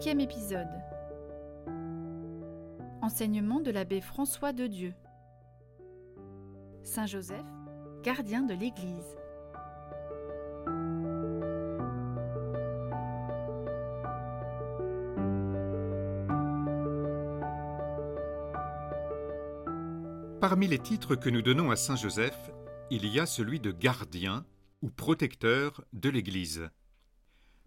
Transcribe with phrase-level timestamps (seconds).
[0.00, 0.82] Cinquième épisode.
[3.02, 4.94] Enseignement de l'abbé François de Dieu.
[6.82, 7.44] Saint Joseph,
[8.02, 9.18] gardien de l'Église.
[20.40, 22.50] Parmi les titres que nous donnons à Saint Joseph,
[22.90, 24.46] il y a celui de gardien
[24.80, 26.70] ou protecteur de l'Église.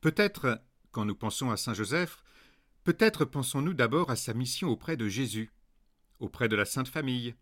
[0.00, 2.22] Peut-être, quand nous pensons à Saint Joseph,
[2.84, 5.52] peut-être pensons-nous d'abord à sa mission auprès de Jésus,
[6.18, 7.34] auprès de la Sainte Famille.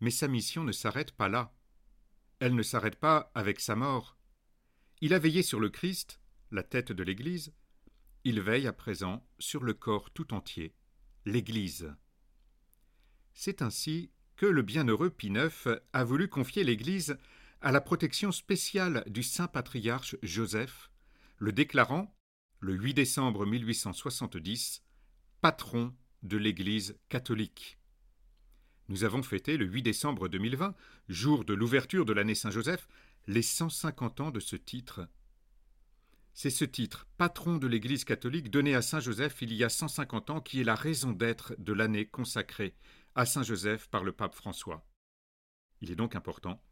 [0.00, 1.54] Mais sa mission ne s'arrête pas là.
[2.40, 4.16] Elle ne s'arrête pas avec sa mort.
[5.00, 7.52] Il a veillé sur le Christ, la tête de l'Église.
[8.24, 10.74] Il veille à présent sur le corps tout entier,
[11.26, 11.94] l'Église.
[13.34, 15.50] C'est ainsi que le bienheureux Pie IX
[15.92, 17.18] a voulu confier l'Église
[17.60, 20.90] à la protection spéciale du saint patriarche Joseph,
[21.38, 22.14] le déclarant,
[22.60, 24.82] le 8 décembre 1870,
[25.40, 27.78] patron de l'Église catholique.
[28.88, 30.74] Nous avons fêté le 8 décembre 2020,
[31.08, 32.88] jour de l'ouverture de l'année Saint-Joseph,
[33.26, 35.08] les 150 ans de ce titre.
[36.32, 40.30] C'est ce titre, patron de l'Église catholique, donné à Saint Joseph il y a 150
[40.30, 42.74] ans, qui est la raison d'être de l'année consacrée
[43.14, 44.84] à Saint Joseph par le pape François.
[45.80, 46.62] Il est donc important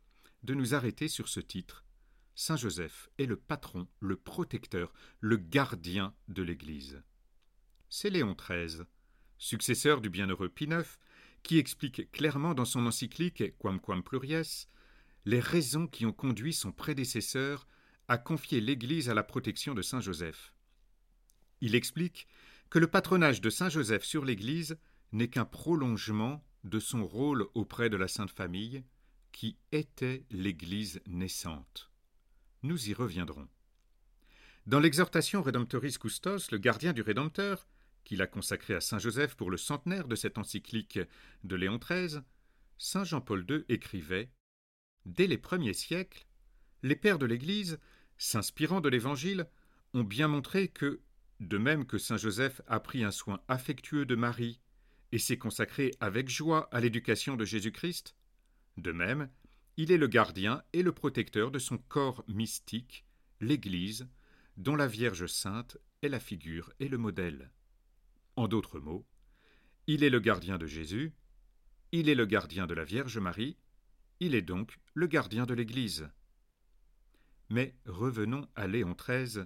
[0.43, 1.85] de nous arrêter sur ce titre.
[2.35, 7.03] Saint Joseph est le patron, le protecteur, le gardien de l'Église.
[7.89, 8.85] C'est Léon XIII,
[9.39, 10.99] successeur du bienheureux Pie IX,
[11.43, 14.67] qui explique clairement dans son encyclique Quam Quam Pluries
[15.25, 17.67] les raisons qui ont conduit son prédécesseur
[18.09, 20.53] à confier l'Église à la protection de Saint Joseph.
[21.61, 22.27] Il explique
[22.71, 24.79] que le patronage de Saint Joseph sur l'Église
[25.13, 28.83] n'est qu'un prolongement de son rôle auprès de la Sainte Famille,
[29.31, 31.92] qui était l'Église naissante.
[32.63, 33.49] Nous y reviendrons.
[34.67, 37.67] Dans l'exhortation Redemptoris Custos, le gardien du Rédempteur,
[38.05, 41.01] qu'il a consacré à Saint Joseph pour le centenaire de cette encyclique
[41.43, 42.21] de Léon XIII,
[42.79, 44.31] Saint Jean-Paul II écrivait
[45.07, 46.27] Dès les premiers siècles,
[46.85, 47.81] les pères de l'Église,
[48.19, 49.49] s'inspirant de l'Évangile,
[49.95, 51.01] ont bien montré que,
[51.41, 54.61] de même que Saint Joseph a pris un soin affectueux de Marie
[55.11, 58.15] et s'est consacré avec joie à l'éducation de Jésus-Christ,
[58.77, 59.29] de même,
[59.77, 63.05] il est le gardien et le protecteur de son corps mystique,
[63.41, 64.09] l'Église,
[64.57, 67.51] dont la Vierge sainte est la figure et le modèle.
[68.37, 69.07] En d'autres mots,
[69.87, 71.13] il est le gardien de Jésus,
[71.91, 73.57] il est le gardien de la Vierge Marie,
[74.21, 76.09] il est donc le gardien de l'Église.
[77.49, 79.45] Mais revenons à Léon XIII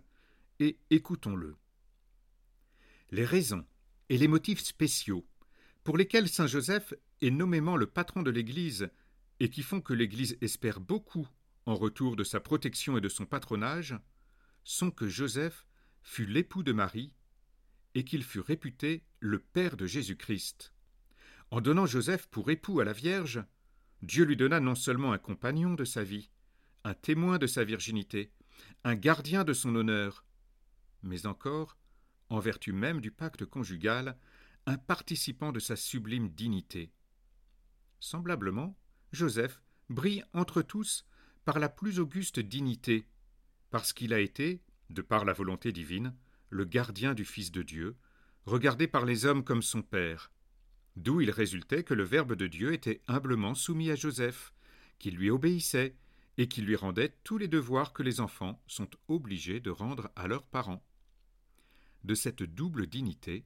[0.61, 1.57] et écoutons-le.
[3.11, 3.65] Les raisons
[4.09, 5.27] et les motifs spéciaux
[5.85, 8.91] pour lesquels Saint Joseph est nommément le patron de l'Église
[9.41, 11.29] et qui font que l'Église espère beaucoup
[11.67, 13.99] en retour de sa protection et de son patronage,
[14.65, 15.67] sont que Joseph
[16.03, 17.13] fut l'époux de Marie
[17.95, 20.73] et qu'il fut réputé le Père de Jésus-Christ.
[21.51, 23.45] En donnant Joseph pour époux à la Vierge,
[24.03, 26.31] Dieu lui donna non seulement un compagnon de sa vie,
[26.85, 28.33] un témoin de sa virginité,
[28.85, 30.25] un gardien de son honneur,
[31.03, 31.77] mais encore,
[32.29, 34.19] en vertu même du pacte conjugal,
[34.67, 36.93] un participant de sa sublime dignité.
[38.01, 38.77] Semblablement,
[39.13, 41.07] Joseph brille entre tous
[41.45, 43.07] par la plus auguste dignité,
[43.71, 46.15] parce qu'il a été, de par la volonté divine,
[46.51, 47.97] le gardien du Fils de Dieu,
[48.47, 50.31] regardé par les hommes comme son Père,
[50.97, 54.53] d'où il résultait que le Verbe de Dieu était humblement soumis à Joseph,
[54.99, 55.97] qui lui obéissait
[56.39, 60.27] et qui lui rendait tous les devoirs que les enfants sont obligés de rendre à
[60.27, 60.85] leurs parents.
[62.05, 63.45] De cette double dignité,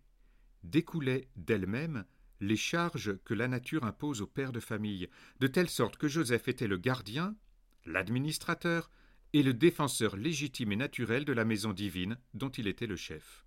[0.64, 2.04] découlaient d'elles-mêmes
[2.40, 5.08] les charges que la nature impose au père de famille,
[5.40, 7.36] de telle sorte que Joseph était le gardien,
[7.84, 8.90] l'administrateur
[9.32, 13.44] et le défenseur légitime et naturel de la maison divine dont il était le chef.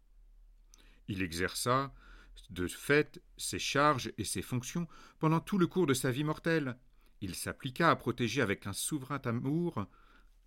[1.08, 1.94] Il exerça,
[2.50, 4.88] de fait, ses charges et ses fonctions
[5.20, 6.78] pendant tout le cours de sa vie mortelle.
[7.22, 9.86] Il s'appliqua à protéger avec un souverain amour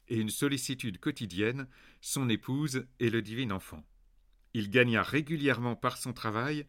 [0.09, 1.69] et une sollicitude quotidienne
[2.01, 3.85] son épouse et le divin enfant.
[4.55, 6.67] Il gagna régulièrement par son travail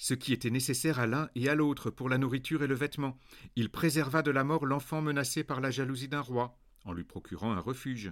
[0.00, 3.18] ce qui était nécessaire à l'un et à l'autre pour la nourriture et le vêtement.
[3.54, 7.52] Il préserva de la mort l'enfant menacé par la jalousie d'un roi, en lui procurant
[7.52, 8.10] un refuge.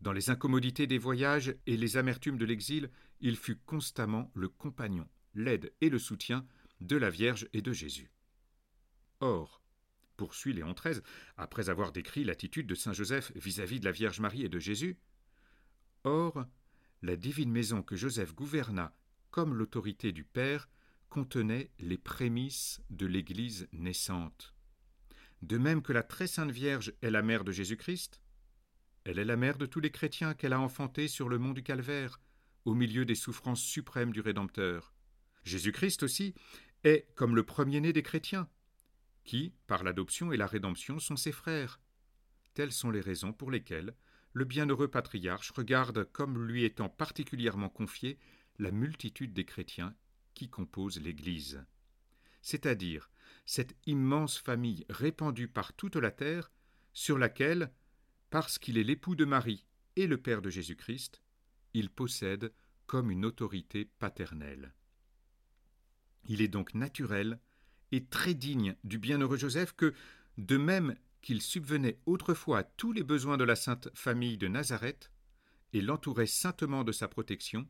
[0.00, 2.90] Dans les incommodités des voyages et les amertumes de l'exil,
[3.20, 6.46] il fut constamment le compagnon, l'aide et le soutien
[6.80, 8.10] de la Vierge et de Jésus.
[9.20, 9.60] Or,
[10.16, 11.02] poursuit Léon XIII,
[11.36, 14.58] après avoir décrit l'attitude de saint Joseph vis-à-vis -vis de la Vierge Marie et de
[14.58, 14.96] Jésus,
[16.04, 16.46] Or,
[17.02, 18.96] la divine maison que Joseph gouverna
[19.30, 20.70] comme l'autorité du Père
[21.08, 24.54] contenait les prémices de l'Église naissante.
[25.42, 28.20] De même que la très sainte Vierge est la mère de Jésus-Christ,
[29.04, 31.62] elle est la mère de tous les chrétiens qu'elle a enfantés sur le mont du
[31.62, 32.20] Calvaire,
[32.64, 34.92] au milieu des souffrances suprêmes du Rédempteur.
[35.44, 36.34] Jésus-Christ aussi
[36.82, 38.48] est comme le premier-né des chrétiens,
[39.22, 41.80] qui, par l'adoption et la rédemption, sont ses frères.
[42.54, 43.94] Telles sont les raisons pour lesquelles
[44.32, 48.18] le bienheureux patriarche regarde comme lui étant particulièrement confié
[48.58, 49.94] la multitude des chrétiens
[50.36, 51.64] qui composent l'Église,
[52.42, 53.10] c'est-à-dire
[53.46, 56.52] cette immense famille répandue par toute la terre,
[56.92, 57.72] sur laquelle,
[58.30, 59.66] parce qu'il est l'époux de Marie
[59.96, 61.22] et le Père de Jésus-Christ,
[61.74, 62.52] il possède
[62.86, 64.74] comme une autorité paternelle.
[66.26, 67.40] Il est donc naturel
[67.92, 69.94] et très digne du bienheureux Joseph que,
[70.38, 75.10] de même qu'il subvenait autrefois à tous les besoins de la sainte famille de Nazareth
[75.72, 77.66] et l'entourait saintement de sa protection,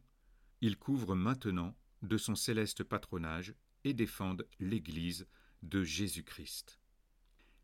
[0.60, 3.54] il couvre maintenant de son céleste patronage
[3.84, 5.26] et défende l'Église
[5.62, 6.81] de Jésus-Christ.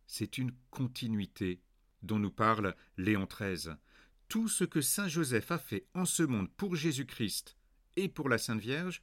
[0.06, 1.61] C'est une continuité
[2.02, 3.75] dont nous parle Léon XIII.
[4.29, 7.56] Tout ce que Saint Joseph a fait en ce monde pour Jésus-Christ
[7.96, 9.02] et pour la Sainte Vierge,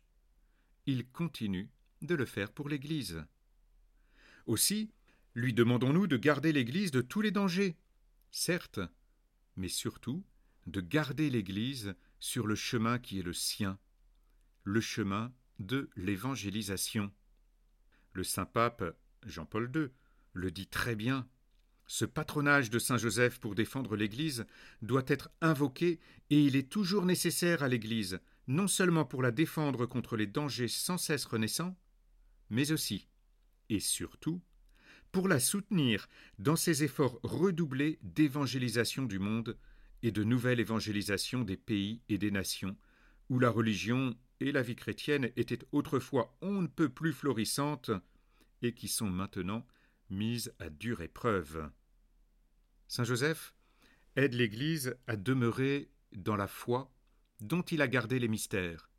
[0.86, 1.70] il continue
[2.02, 3.24] de le faire pour l'Église.
[4.46, 4.92] Aussi,
[5.36, 7.78] lui demandons-nous de garder l'Église de tous les dangers,
[8.32, 8.80] certes,
[9.56, 10.26] mais surtout
[10.66, 13.78] de garder l'Église sur le chemin qui est le sien,
[14.70, 17.12] le chemin de l'évangélisation.
[18.14, 18.96] Le saint pape
[19.26, 19.88] Jean-Paul II
[20.34, 21.28] le dit très bien.
[21.88, 24.46] Ce patronage de Saint Joseph pour défendre l'Église
[24.84, 26.00] doit être invoqué
[26.30, 30.68] et il est toujours nécessaire à l'Église, non seulement pour la défendre contre les dangers
[30.68, 31.76] sans cesse renaissants,
[32.52, 33.08] mais aussi,
[33.70, 34.40] et surtout,
[35.12, 36.08] pour la soutenir
[36.38, 39.58] dans ses efforts redoublés d'évangélisation du monde
[40.04, 42.78] et de nouvelle évangélisation des pays et des nations,
[43.30, 47.92] où la religion et la vie chrétienne étaient autrefois on ne peut plus florissantes
[48.62, 49.66] et qui sont maintenant
[50.10, 51.70] mises à dure épreuve.
[52.88, 53.54] Saint Joseph
[54.16, 56.92] aide l'Église à demeurer dans la foi
[57.40, 58.90] dont il a gardé les mystères.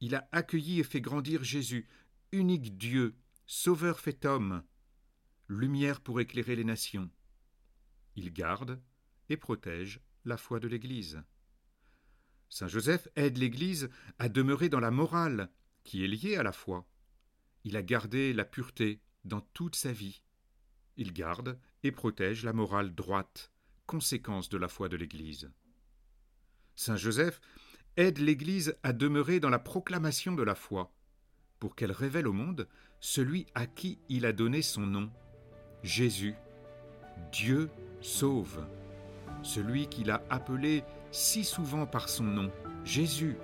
[0.00, 1.88] Il a accueilli et fait grandir Jésus,
[2.32, 3.16] unique Dieu,
[3.46, 4.62] Sauveur fait homme,
[5.48, 7.10] lumière pour éclairer les nations.
[8.14, 8.80] Il garde
[9.28, 11.22] et protège la foi de l'Église.
[12.50, 13.88] Saint Joseph aide l'Église
[14.18, 15.50] à demeurer dans la morale,
[15.84, 16.86] qui est liée à la foi.
[17.64, 20.22] Il a gardé la pureté dans toute sa vie.
[20.96, 23.52] Il garde et protège la morale droite,
[23.86, 25.50] conséquence de la foi de l'Église.
[26.74, 27.40] Saint Joseph
[27.96, 30.92] aide l'Église à demeurer dans la proclamation de la foi,
[31.60, 32.68] pour qu'elle révèle au monde
[32.98, 35.10] celui à qui il a donné son nom,
[35.82, 36.34] Jésus,
[37.32, 37.70] Dieu
[38.00, 38.66] sauve,
[39.42, 42.50] celui qu'il a appelé si souvent par son nom,
[42.84, 43.36] Jésus,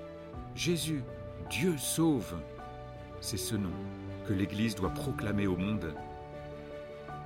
[0.55, 1.03] Jésus,
[1.51, 2.35] Dieu sauve.
[3.21, 3.73] C'est ce nom
[4.27, 5.95] que l'Église doit proclamer au monde.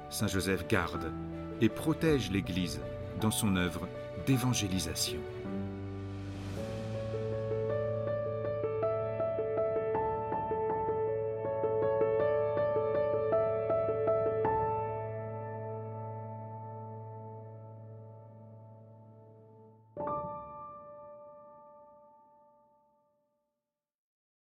[0.08, 1.12] Saint Joseph garde
[1.60, 2.80] et protège l'Église
[3.20, 3.86] dans son œuvre
[4.26, 5.20] d'évangélisation.